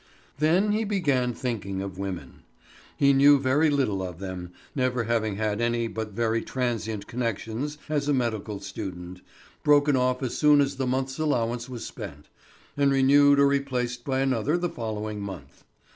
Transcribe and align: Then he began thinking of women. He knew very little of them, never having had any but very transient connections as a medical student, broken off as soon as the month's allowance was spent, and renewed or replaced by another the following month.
Then 0.39 0.71
he 0.71 0.83
began 0.83 1.31
thinking 1.31 1.79
of 1.79 1.99
women. 1.99 2.41
He 2.97 3.13
knew 3.13 3.37
very 3.37 3.69
little 3.69 4.01
of 4.01 4.17
them, 4.17 4.51
never 4.73 5.03
having 5.03 5.35
had 5.35 5.61
any 5.61 5.87
but 5.87 6.09
very 6.13 6.41
transient 6.41 7.05
connections 7.05 7.77
as 7.87 8.07
a 8.07 8.13
medical 8.15 8.59
student, 8.61 9.21
broken 9.61 9.95
off 9.95 10.23
as 10.23 10.35
soon 10.35 10.59
as 10.59 10.77
the 10.77 10.87
month's 10.87 11.19
allowance 11.19 11.69
was 11.69 11.85
spent, 11.85 12.29
and 12.75 12.91
renewed 12.91 13.39
or 13.39 13.45
replaced 13.45 14.03
by 14.03 14.21
another 14.21 14.57
the 14.57 14.69
following 14.69 15.21
month. 15.21 15.65